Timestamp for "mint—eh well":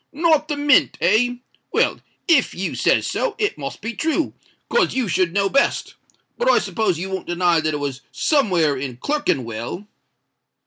0.57-1.99